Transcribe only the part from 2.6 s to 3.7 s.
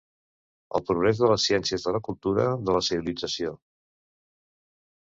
de la civilització.